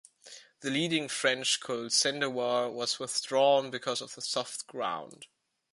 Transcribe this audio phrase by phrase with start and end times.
[0.61, 5.27] The leading French colt Sendawar was withdrawn because of the soft ground.